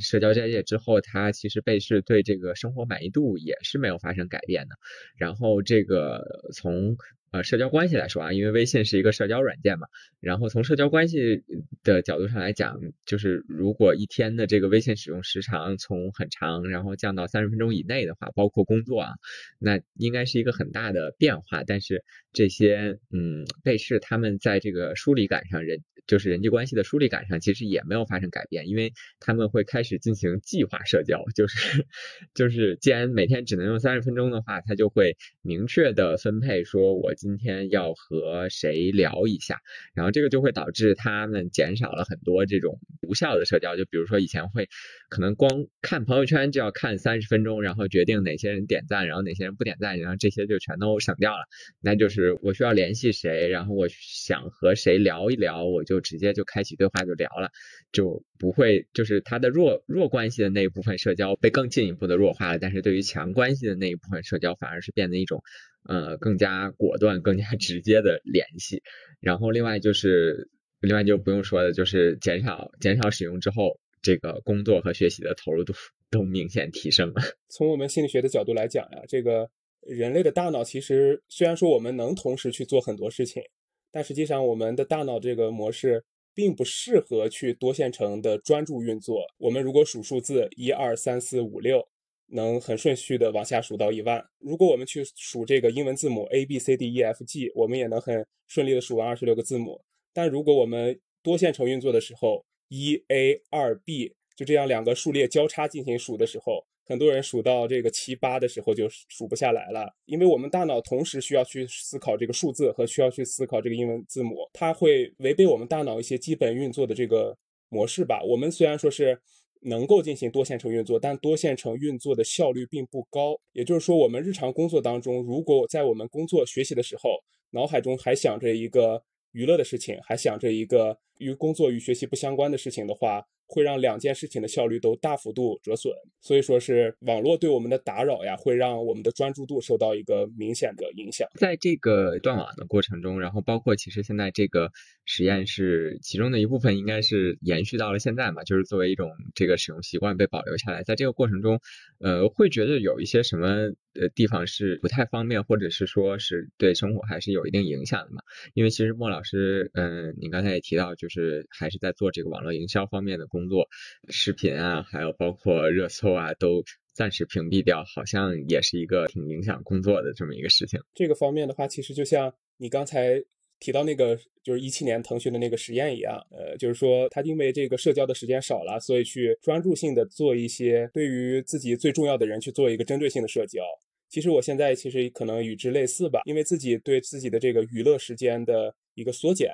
[0.02, 4.76] 社交斋戒之后，他其实被试对这个生活满意度也是没有发生改变的，
[5.18, 6.98] 然后这个从。
[7.30, 9.88] 呃，社交关系来说啊，因为微信是一个社交软件嘛，
[10.22, 11.44] 然后从社交关系
[11.84, 19.12] 的角度上来讲，就是如果一天的这个微信使用时长从很长，然后降到三十分钟以内的话，包括工作啊，
[19.60, 21.66] 那应该是一个很大的变化。
[21.66, 25.82] 但是这些嗯被试他们在这个疏离感上人。
[26.08, 31.86] 就是人际关系的疏离感上，其实也没有发生改变，因为他们会开始进行计划社交，就是
[32.34, 39.60] 就是既然每天只能用三十分钟的话，他就会明确的分配，说我今天要和谁聊一下，
[39.93, 44.70] 然后这个就会导致他们减少了很多这种无效的社交，就比如说以前会
[45.10, 51.43] 可能光看朋友圈就要看三十分钟，然后决定哪些人点赞，然后哪些人不点赞，然后这些就全都省掉了，
[51.82, 55.97] 那就是我需要联系谁，然后我想和谁聊一聊，我就。
[55.98, 57.50] 就直接就开启对话就聊了，
[57.92, 65.42] 就不会就是他的弱弱关系的那一部分社交被更进一步的弱化了，但是对于强关系的那一部分社交反而是变得一种
[65.84, 68.84] 呃更加果断、更加 直接的联系。
[69.20, 70.50] 然后另外就是
[70.82, 75.74] 另外就不用说的，就是减少减少使用之后，这个工作和学习的投入度
[76.12, 77.22] 都明显提升了。
[77.50, 79.50] 从我们心理学的角度来讲呀，这个
[79.82, 83.42] 人类的大脑其实虽然说我们能同时去做很多事情。
[83.91, 89.26] 但实际上，我们的大脑这个模式并不适合去多线程的专注运作。
[89.38, 91.88] 我们如果数数字，一二三四五六，
[92.28, 94.23] 能很顺序的往下数到一万。
[94.39, 99.82] 如果我们去数这个英文字母 A B C D E F G，我们也能很顺利的数完二十六个字母。
[100.13, 118.23] 但如果我们多线程运作的时候，一 A 二 B 就这样两个数列交叉进行数的时候，很多人数到这个七八的时候就数不下来了，因为我们大脑同时需要去思考这个数字和需要去思考这个英文字母，它会违背我们大脑一些基本运作的这个模式吧。
[118.23, 119.19] 我们虽然说是
[119.62, 123.38] 能够进行多线程运作，但多线程运作的效率并不高。
[123.52, 127.10] 也就是说，我们日常工作当中，如果在我们工作学习的时候，
[127.52, 133.26] 脑海中还想着一个娱乐的事情，还想着一个与工作与学习不相关的事情的话。
[133.48, 141.28] 会让两件事情的效率都大幅度折损，所以说是网络对我们的打扰呀，会让我们的专注度受到一个明显的影响。
[141.36, 144.70] 在这个断网的过程中，然后包括其实现在这个
[145.06, 150.84] 实验是其中的一部分，应该是延续到了现在嘛，就是作为一种这个使用习惯被保留下来。
[150.84, 151.60] 在这个过程中，
[152.00, 158.22] 呃，会觉得有一些什么呃地方是不太方便，或者是说是对生活还是有一定影响的嘛？
[158.56, 163.38] 因为其实莫老师，嗯，你刚才也提到，就是还是在做这个网络营销方面的工。
[163.38, 163.70] 工作
[164.10, 170.82] 视频啊，还有包括热搜啊，都暂时屏蔽掉，好像也是一个挺影响工作的这么一个事情。
[170.96, 173.24] 这个方面的话，其实就像你刚才
[173.60, 183.62] 提到那个，就是一七年腾讯的那个实验一样，呃，就是说他因为这个社交的时间少了，所以去专注性的做一些对于自己最重要的人去做一个针对性的社交。
[184.10, 189.52] 其实我现在其实可能与之类似吧，因为自己对自己的这个娱乐时间的一个缩减，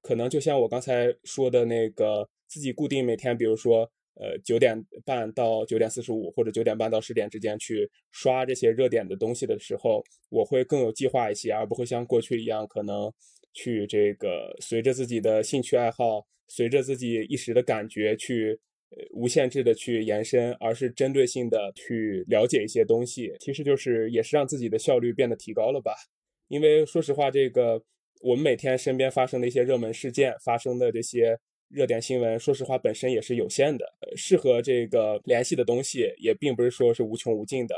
[0.00, 2.28] 可能就像我刚才说的那个。
[2.52, 13.10] 自己固定每天，比如说，呃，九点半到九点四十五，或者九点半到十点之间去刷这些热点的东西的时候，我会更有计划一些，而不会像过去一样，可能
[13.54, 18.60] 去这个随着自己的兴趣爱好，随着自己一时的感觉去，
[19.12, 25.92] 无限制的去延伸，而是针对性的去了解一些东西，其实就是也是让自己的效率变得提高了吧。
[26.48, 27.82] 因为说实话，这个
[28.20, 37.74] 我们每天身边发生的一些热门事件，发生的这些热点新闻，说实话本身也是有限的，适合这个联系的东西也并不是说是无穷无尽的。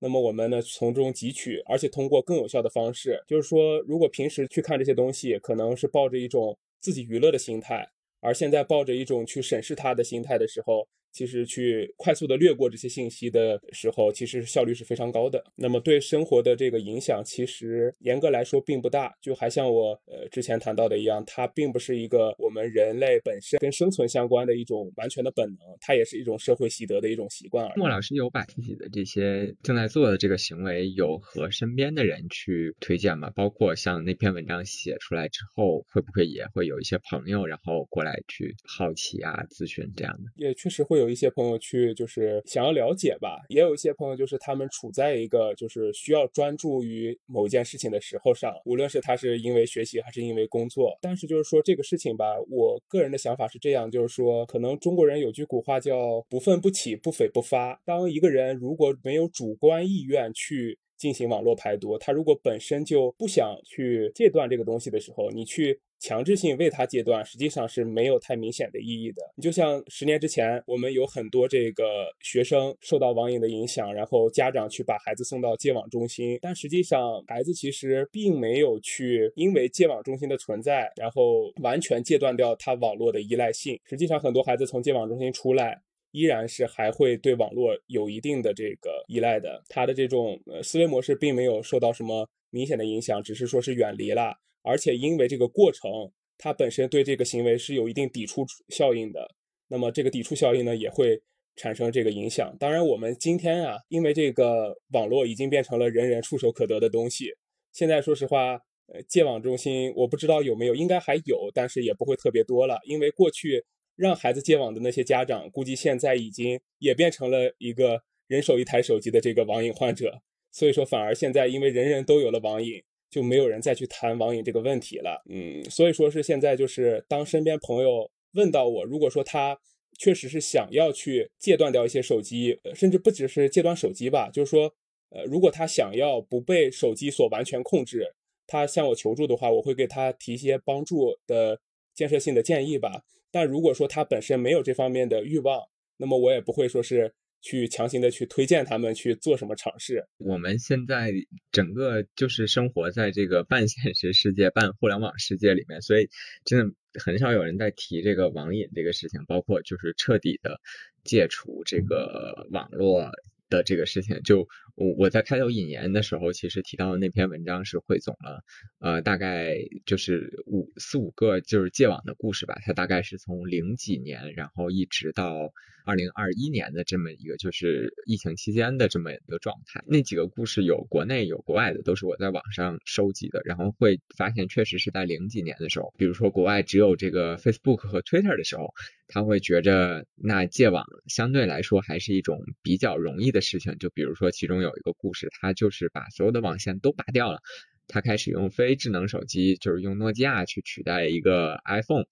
[0.00, 7.88] 那么我们呢，从中汲取，而且通过更有效的方式，就是说，如果平时去看这些东西，可能是抱着一种自己娱乐的心态，
[8.20, 10.88] 而现在抱着一种去审视它的心态的时候。
[11.12, 15.42] 其实去快速的略过这些信息的时候，其实效率是非常高的。
[15.56, 19.16] 那么对生活的这个影响，其实严格来说并不大。
[19.20, 27.72] 就还像我呃之前谈到的一样，它并不是一个我们人类本身跟生存相关的一种完全的本能，它也是一种社会习得的一种习惯。
[27.76, 33.30] 莫老师有把自己的这些正在做的这个行为，有和身边的人去推荐吗？
[33.34, 40.30] 包括像那篇文章写出来之后，会不会也会有一些朋友然后过来去好奇啊、咨询这样的？
[40.36, 40.97] 也确实会。
[40.98, 57.80] 有一些朋友去就是想要了解吧，也有一些朋友就是他们处在一个就是需要专注于某一件事情的时候上，无论是他是因为学习还是因为工作，但是就是说这个事情吧，我个人的想法是这样，就是说可能中国人有句古话叫不愤不起，不悱不发。
[57.84, 65.80] 当一个人如果没有主观意愿去进行网络排毒，他如果本身就不想去戒断这个东西的时候，你去。
[65.98, 69.22] 强制性为他戒断，实际上是没有太明显的意义的。
[69.34, 83.78] 你就像十年之前，我们有很多这个学生受到网瘾的影响，然后家长去把孩子送到戒网中心，但实际上孩子其实并没有去因为戒网中心的存在，然后完全戒断掉他网络的依赖性。
[83.84, 85.80] 实际上，很多孩子从戒网中心出来，
[86.12, 89.62] 依然是还会对网络有一定的这个依赖的。
[89.68, 94.32] 他的这种呃思维模式并没有受到什么明显的影响，只是说是远离了。
[94.68, 99.26] 而且因为这个过程，它本身对这个行为是有一定抵触效应的，
[99.68, 101.22] 那么这个抵触效应呢，也会
[101.56, 102.54] 产生这个影响。
[102.60, 107.32] 当然，我们今天啊，因为这个网络已经变成了人人触手可得的东西，
[107.72, 108.60] 现在说实话，
[108.92, 112.78] 呃，戒网中心我不知道有没有，应该还有，但是也不会特别多了。
[112.84, 113.64] 因为过去
[113.96, 120.20] 让孩子戒网的那些家长，估计现在已经也变成了一个人手一台手机的这个网瘾患者，
[120.52, 122.82] 所以说反而现在因为人人都有了网瘾。
[123.10, 129.58] 就没有人再去谈网瘾这个问题了，嗯，所以说是现在就是当身边朋友问到我，如果说他
[129.98, 134.72] 确实是想要去戒断掉一些手机，甚至不只是戒断手机吧，就是说，
[135.10, 138.14] 呃，如果他想要不被手机所完全控制，
[138.46, 141.60] 他向我求助的话，我会给他提一些帮助的
[141.94, 143.04] 建设性的建议吧。
[143.30, 147.14] 但如果说他本身没有这方面的欲望，那么我也不会说是。
[147.40, 150.04] 去强行的去推荐他们去做什么尝试。
[150.18, 151.12] 我们现在
[151.52, 156.08] 整个就是生活在这个半现实世界、半互联网世界里面，所以
[156.44, 160.60] 真的很少有人在提这个网瘾这个事情，包括就是彻底的
[161.04, 163.10] 戒除这个网络。
[163.50, 164.46] 的这个事情，就
[164.78, 168.44] 我我在开头引言的时候，其实提到的那篇文章是汇总了，
[168.78, 172.56] 呃，大概就是五四五个就是戒网的故事吧。
[172.64, 175.52] 它大概是从零几年，然后一直到
[175.84, 179.82] 二零二一年的这么一个就是疫情期间的这么一个状态。
[179.84, 183.42] 那几个故事有国内有国外的，都是我在网上收集的。
[183.44, 188.72] 然后会发现，确实是在零几年的时候，比如说国外只有这个 Facebook 和 Twitter 的时候。
[189.10, 197.40] 他会觉着那戒网相对来说还是一种比较容易的事情，就比如说其中有有一个故事，他就是把所有的网线都拔掉了，
[197.88, 202.04] 他开始用非智能手机，就是用诺基亚去取代一个 iPhone，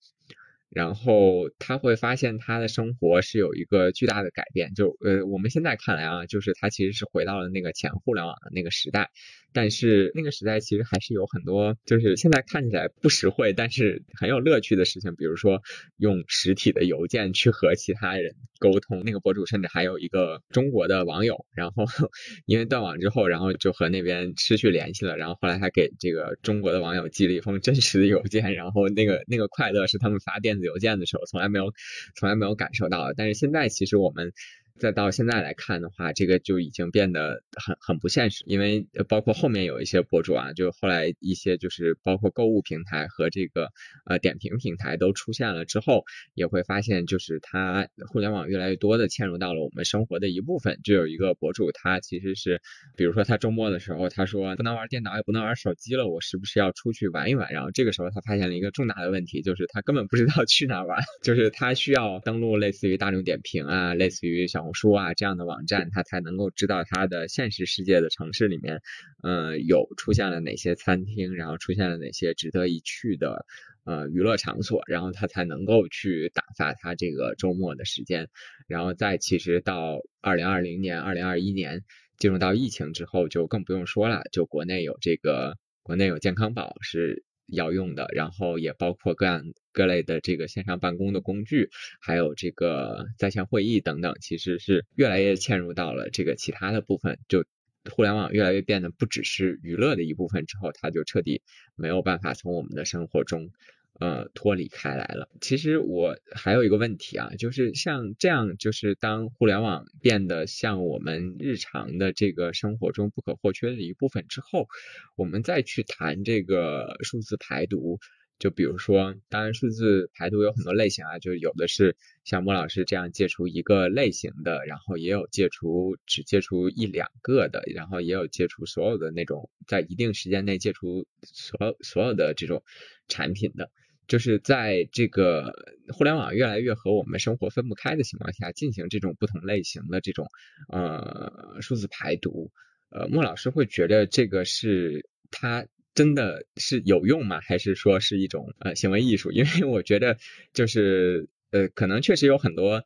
[0.68, 9.10] 然后他会发现他的生活是有一个巨大的改变，就呃我们现在看来啊，就是他其实是回到了那个前互联网的那个时代。
[9.52, 15.62] 但是那个时代其实还是有很多，就是现在看起来不实惠，但是很有乐趣的事情，比如说
[15.96, 19.02] 用实体的邮件去和其他人沟通。
[19.04, 21.84] 那个博主甚至还有一个中国的网友，然后
[22.46, 31.72] 因为断网之后，然后就和那边失去联系了，然后后来还给这个中国的网友寄了一封真实的邮件，然后那个那个快乐是他们发电子邮件的时候从来没有
[32.14, 33.14] 从来没有感受到的。
[33.16, 34.32] 但是现在其实我们。
[34.78, 43.70] 再到现在来看的话，这个就已经变得很很不现实，因为包括后面有一些博主啊，就后来一些就是包括购物平台和这个
[44.04, 50.78] 呃点评平台都出现了之后，也会发现就是它互联网越来越多的嵌入到了我们生活的一部分。
[50.84, 52.60] 就有一个博主，他其实是
[52.96, 57.50] 比如说他周末的时候，他说不能玩电脑也不能玩手机了，我是不是要出去玩一玩？
[57.50, 64.65] 然后这个时候他发现了一个重大的问题，就是他根本不知道去哪玩， 就是他需要登录类似于大众点评啊，类似于小。
[64.72, 68.80] 书啊，这样的网站，他才能够知道他的现实世界的城市里面，
[69.22, 73.44] 呃，有出现了哪些餐厅，然后出现了哪些值得一去的
[73.84, 78.28] 呃娱乐场所，然后他才能够去打发他这个周末的时间。
[78.66, 81.84] 然后再其实到二零二零年、二零二一年
[82.18, 87.25] 进入到疫情之后，就更不用说了，就国内有这个国内有健康宝是。
[87.46, 89.42] 要用的，然后也包括各样
[89.72, 91.70] 各类的这个线上办公的工具，
[92.00, 97.44] 还有这个在线会议等等，其实是越来越嵌入到了这个其他的部分，就
[97.90, 101.42] 互联网越来越变得不只是娱乐的一部分之后，它就彻底
[101.76, 103.50] 没有办法从我们的生活中。
[103.98, 105.28] 呃，脱离开来了。
[105.40, 114.68] 其实我还有一个问题啊，就是像这样，就是当互联网变得像我们日常的这个生活中不可或缺的一部分之后，
[115.16, 117.98] 我们再去谈这个数字排毒，
[118.38, 132.62] 就比如说，当然数字排毒有很多类型啊，就有的是像莫老师这样戒除一个类型的，然后也有戒除只戒除一两个的，然后也有戒除所有的那种在一定时间内戒除所所有的这种
[133.08, 133.70] 产品的。
[134.06, 135.52] 就是在这个
[135.92, 140.26] 互联网越来越和我们生活分不开的情况下，进行这种不同类型的这种
[140.68, 142.50] 呃数字排毒，
[142.90, 147.40] 呃，莫老师会觉得这个是它真的是有用吗？
[147.40, 149.30] 还是说是一种呃行为艺术？
[149.32, 150.18] 因为我觉得
[150.52, 152.84] 就是呃可能确实有很多。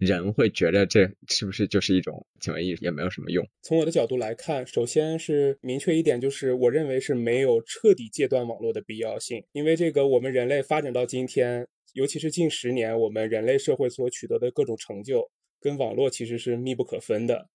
[0.00, 3.46] 人会觉得这是不是就是一种行为艺术，也没有什么用。
[3.60, 9.44] 从我的角度来看，首先是明确一点，就是我认为是没有彻底戒断网络的必要性。
[9.52, 15.30] 因为这个，我们人类发展到今天，尤其是近十年，我们人类社会所取得的各种成就，
[15.60, 17.46] 跟网络其实是密不可分的。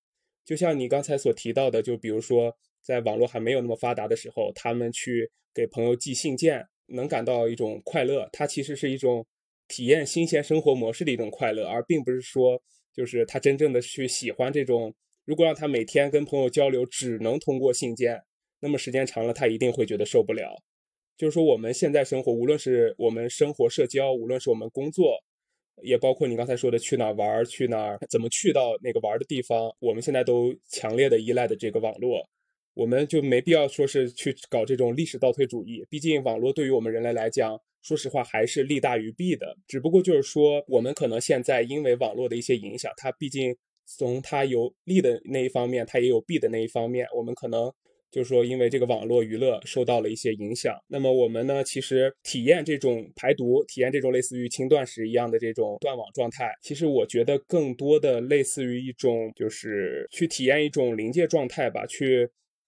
[0.45, 9.25] 就像你刚才所提到的，就比如说，在网络还没有那么发达的时候，他们去给朋友寄信件，能感到一种快乐，它其实是一种。
[9.67, 12.61] 体验新鲜生活模式的一种快乐，而并不是说，
[12.93, 14.93] 就是他真正的去喜欢这种。
[15.25, 18.21] 如果让他每天跟朋友交流只能通过信件，
[18.59, 20.55] 那么时间长了，他一定会觉得受不了。
[21.17, 25.17] 就是说，我们现在生活，无论是我们生活社交，无论是我们工作，
[25.81, 32.29] 也包括你刚才说的去哪玩、去哪儿、怎么去到那个玩的地方，我们现在都强烈的依赖的这个网络。
[32.73, 35.85] 我们就没必要说是去搞这种历史倒退主义。
[35.89, 43.55] 毕竟，网络对于我们人类来讲，说实话还是利大于弊的，只不过就是说，我们可能现在因为网络的一些影响，它毕竟
[43.85, 47.05] 从它有利的那一方面，它也有弊的那一方面。
[47.15, 47.71] 我们可能
[48.09, 50.75] 就是说，因为这个网络娱乐受到了一些影响。
[50.87, 62.27] 那么我们呢，其实体验这种排毒，体验这种类似于轻断食一样的这种断网状态，其实我觉得更多的类似于一种，就是去体验一种临界状态吧，去。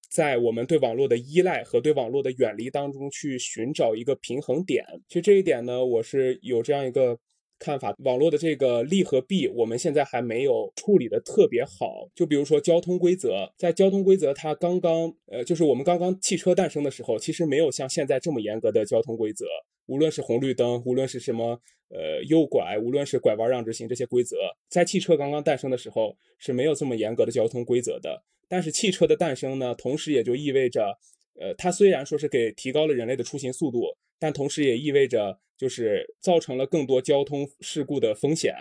[0.10, 7.18] 在我们对网络的依赖和对网络的远离当中去寻找一个平衡点，其实这一点呢，我是有这样一个
[7.60, 12.08] 看法：网络的这个利和弊，我们现在还没有处理的特别好。
[12.16, 19.46] 就比如说交通规则，在交通规则它刚刚，呃，就是我们刚刚汽车诞生的时候，其实没有像现在这么严格的交通规则。
[19.88, 21.60] 无论是红绿灯，无论是什么，
[21.90, 24.38] 呃，右拐，无论是拐弯让直行这些规则，
[24.70, 28.24] 在汽车刚刚诞生的时候是没有这么严格的交通规则的。
[28.48, 30.98] 但是汽车的诞生呢，同时也就意味着，
[31.40, 38.54] 呃，它虽然说是给提高了人类的出行速度，但同时也意味着就是造成了更多交通事故的风险。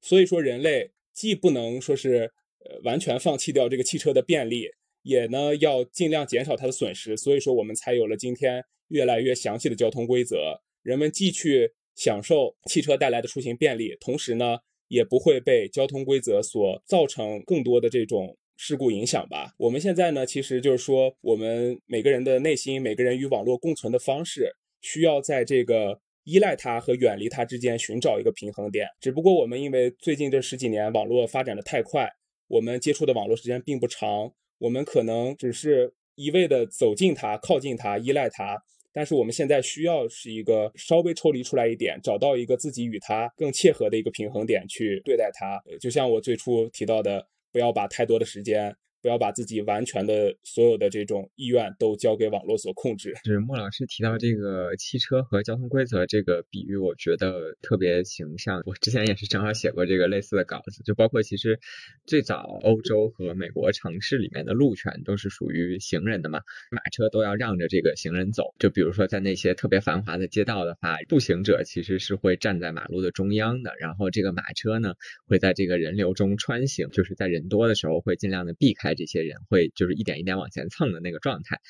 [0.00, 2.32] 所以说，人类既不能说是
[2.64, 4.68] 呃完全放弃掉这个汽车的便利，
[5.02, 7.16] 也呢要尽量减少它的损失。
[7.16, 10.60] 所以说，我们才有了今天越来越详细的交通规则。
[10.82, 14.58] 人们既去享受汽车带来的出行便利，同时呢，
[14.88, 18.36] 也不会被交通规则所造成更多的这种。
[18.56, 19.52] 事故影响吧。
[19.58, 28.86] 我们现在呢，其实就是说，我们每个人的内心，每个人与网络共存的方式，需要在这个依赖它和远离它之间寻找一个平衡点。
[29.00, 32.08] 只不过我们因为最近这十几年网络发展的太快，
[32.46, 38.56] 我们接触的网络时间并不长，我们可能只是一味的走近它、靠近它、依赖它。
[38.94, 45.60] 但是我们现在需要是一个稍微抽离出来一点，找到一个自己与它更切合的一个平衡点去对待它。
[45.78, 47.26] 就像我最初提到的。
[47.54, 48.74] 不要把太多的时间。
[49.04, 53.12] 不要把自己完全的所有的这种意愿都交给网络所控制。
[53.22, 58.62] 是莫老师提到这个汽车和交通规则这个比喻，我觉得特别形象。
[58.64, 61.60] 我之前也是正好写过这个类似的稿子，就包括其实
[62.06, 66.40] 最早欧洲和美国城市里面的路权都是属于行人的嘛，
[66.70, 68.54] 马车都要让着这个行人走。
[68.58, 74.94] 就比如说在那些特别繁华的街道的话，步行者其实是会站在马路的中央的，然后这个马车呢
[75.26, 78.93] 会在这个人流中穿行，就是在人多的时候会尽量的避开。
[78.94, 81.60] 这些人会就是一点一点往前蹭的那个状态。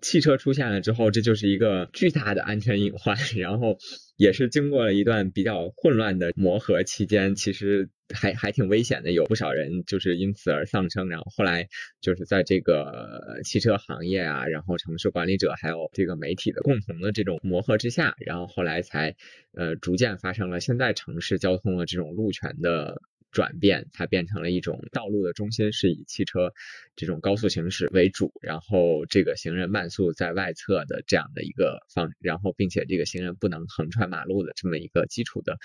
[0.00, 3.78] 汽车出现了之后，这就是一个巨大的安全隐患，然后
[4.16, 11.08] 也是经过了一段比较混乱的磨合期间，其实还还挺危险的，有不少人就是因此而丧生。
[11.08, 11.68] 然后后来
[12.00, 19.14] 就是在这个汽车行业啊，然后城市管理者还有这个媒体的共同的这种磨合之下，然后后来才
[19.52, 23.02] 呃逐渐发生了现在城市交通的这种路权的。
[23.32, 26.52] 转变，它变成了一种道路的中心是以汽车
[26.94, 35.56] 这种高速行驶为主，然后这个行人慢速在外侧的这样的一个方，然后并且这个行人不能横穿马路的这么一个基础的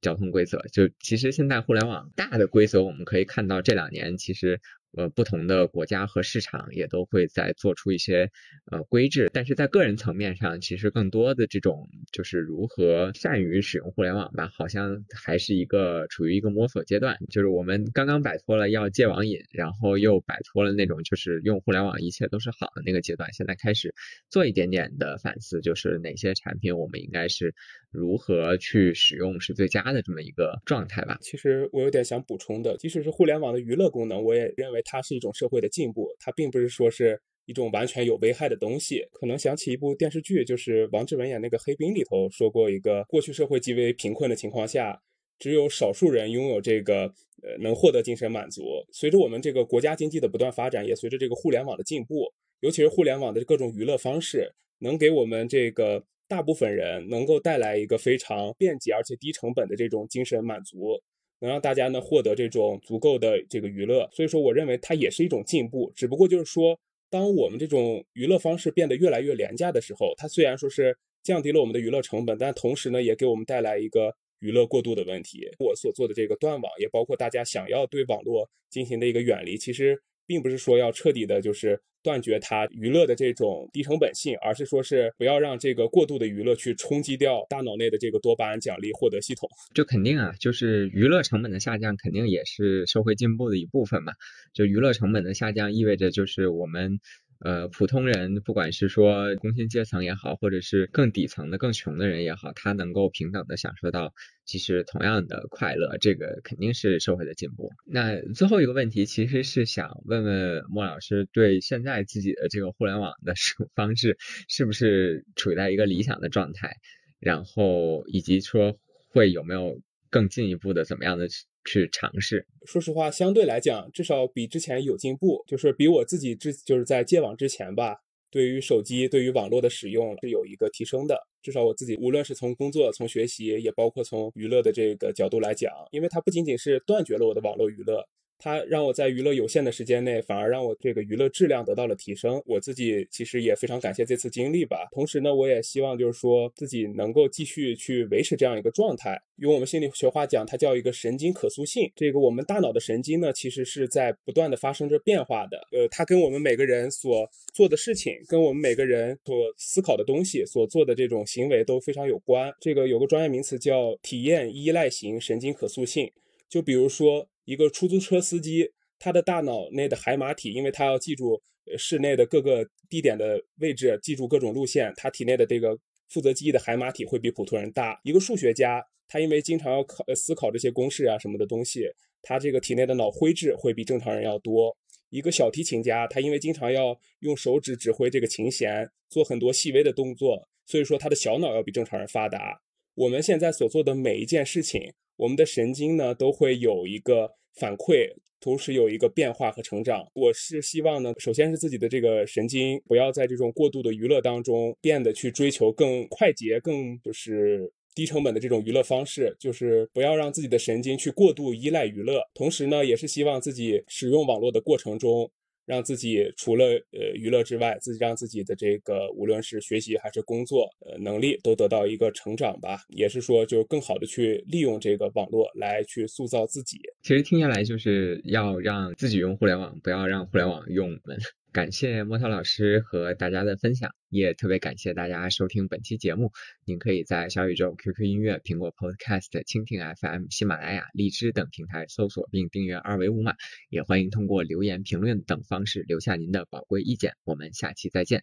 [0.00, 0.62] 交通规则。
[0.72, 4.60] 就其实现在互联网大的规则，我们可以看到这两年其实。
[4.96, 8.28] 呃，不同的国家和市场也都会在做出一些
[8.72, 17.16] 呃规制，但是在个人层面上，其实更多的这种就是如何善于使用互联网吧，好像还是一个处于一个摸索阶段。
[17.30, 23.94] 就是我们刚刚摆脱了要戒网瘾，然后又摆脱了那种就是用互联网一切都是好的那个阶段，现在开始
[24.28, 27.54] 做一点点的反思，就是哪些产品我们应该是
[27.92, 31.18] 如何去使用是最佳的这么一个状态吧。
[31.20, 34.79] 其实我有点想补充的，即使是互联网的娱乐功能，我也认为。
[34.82, 39.04] 它是一种社会的进步，它并不是说是一种完全有危害的东西。
[39.12, 45.00] 可能想起一部电视剧，就是王志文演那个《黑冰》里头说过一个，过去社会极为贫困的情况下，
[45.38, 47.04] 只有少数人拥有这个
[47.42, 48.62] 呃能获得精神满足。
[48.92, 61.02] 随着我们这个国家经济的不断发展，也随着这个互联网的进步，尤其是互联网的各种娱乐方式，能给我们这个大部分人能够带来一个非常便捷而且低成本的这种精神满足。
[61.40, 65.92] 能让大家呢获得这种足够的这个娱乐，所以说我认为它也是一种进步。
[65.94, 66.78] 只不过就是说，
[67.10, 75.48] 当我们这种娱乐方式变得越来越廉价的时候，它虽然说是降低了我们的娱乐成本，但同时呢也给我们带来一个娱乐过度的问题。
[75.58, 80.00] 我所做的这个断网，也包括大家想要对网络进行的一个远离，其实
[80.30, 81.80] 并不是说要彻底的就是。
[82.02, 89.46] 断绝它娱乐的这种低成本性，而是说是不要让这个过度的娱乐去冲击掉大脑内的这个多巴胺奖励获得系统。
[89.74, 94.14] 就肯定啊，就是娱乐成本的下降肯定也是社会进步的一部分嘛。
[94.54, 97.00] 就娱乐成本的下降意味着就是我们。
[97.42, 104.12] 呃，普通人不管是说工薪阶层也好，或者是更底层的更穷的人也好，他能够平等的享受到
[104.44, 107.70] 其实同样的快乐，这个肯定是社会的进步。
[107.86, 114.18] 那最后一个问题其实是想问问莫老师，对现在自己的这个互联网的使用方式
[114.48, 116.76] 是不是处在一个理想的状态？
[117.20, 118.78] 然后以及说
[119.08, 119.80] 会有没有
[120.10, 121.26] 更进一步的怎么样的？
[121.28, 127.96] 去去尝试，说实话，相对来讲，至少比之前有进步，就是比我自己之就是在戒网之前吧，
[128.30, 131.18] 对于手机、对于网络的使用是有一个提升的。
[131.42, 138.08] 至少我自己，无论是从工作、从学习，也包括从娱乐的这个角度来讲，因为它不仅仅是断绝了我的网络娱乐。
[138.40, 142.42] 它让我在娱乐有限的时间内，反而让我这个娱乐质量得到了提升。
[142.46, 144.88] 我自己其实也非常感谢这次经历吧。
[144.92, 149.20] 同时呢，我也希望就是说自己能够继续去维持这样一个状态。
[149.36, 151.90] 用我们心理学话讲，它叫一个神经可塑性。
[151.94, 155.58] 这个我们大脑的神经呢，其实是在不断的发生着变化的。
[155.72, 162.52] 呃，它跟我们每个人所做的事情，跟我们每个人所思考的东西，所做的这种行为都非常有关。
[162.60, 166.10] 这个有个专业名词叫体验依赖型神经可塑性。
[166.48, 167.29] 就比如说。
[167.44, 171.40] 一个出租车司机，他的大脑内的海马体，因为他要记住
[171.78, 175.78] 室内的各个地点的位置，记住各种路线，他体内的这个
[176.08, 178.00] 负责记忆的海马体会比普通人大。
[178.04, 181.86] 一个数学家，他因为经常要考思考这些公式啊什么的东西，
[182.22, 184.76] 他这个体内的脑灰质会比正常人要多。
[185.08, 192.60] 一个小提琴家，他因为经常要用手指指挥这个琴弦，做很多细微的动作，所以说他的小脑要比正常人发达。
[192.94, 197.32] 我们现在所做的每一件事情，我们的神经呢都会有一个。
[197.52, 198.08] 反馈
[198.40, 200.06] 同时有一个变化和成长。
[200.14, 212.22] 我是希望呢，首先是自己的这个神经不要在这种过度的娱乐当中变得去追求更快捷、更就是低成本的这种娱乐方式，就是不要让自己的神经去过度依赖娱乐。
[212.32, 215.30] 同时呢，也是希望自己使用网络的过程中。
[215.70, 226.80] 让自己除了呃娱乐之外，自己让自己的这个无论是学习还是工作呃能力都得到一个成长吧，也是说就更好的去利用这个网络来去塑造自己。
[227.02, 231.16] 其实听下来就是要让自己用互联网，不要让互联网用我们。
[231.52, 236.30] 感谢莫涛老师和大家的分享，也特别感谢大家收听本期节目。
[236.64, 243.34] 您可以在小宇宙、QQ 音乐、苹果 Podcast、蜻蜓 FM、喜马拉雅、荔枝等平台搜索并订阅二维码，
[243.68, 247.14] 也欢迎通过留言、评论等方式留下您的宝贵意见。
[247.24, 248.22] 我们下期再见。